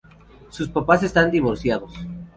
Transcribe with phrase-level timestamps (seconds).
[0.49, 1.93] Sus papás están divorciados.